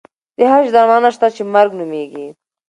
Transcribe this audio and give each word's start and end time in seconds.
د 0.37 0.39
هر 0.51 0.61
شي 0.65 0.71
درملنه 0.75 1.09
شته 1.15 1.27
چې 1.35 1.41
مرګ 1.53 1.71
نومېږي. 1.79 2.27